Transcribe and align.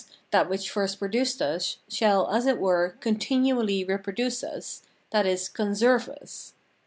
that 0.31 0.49
which 0.49 0.67
first 0.71 0.97
produced 0.97 1.43
us, 1.43 1.77
shall, 1.87 2.27
as 2.31 2.47
it 2.47 2.59
were, 2.59 2.97
continually 3.01 3.83
reproduce 3.83 4.43
us, 4.43 4.81
that 5.11 5.27
is, 5.27 5.47
conserve 5.47 6.09
us. 6.09 6.55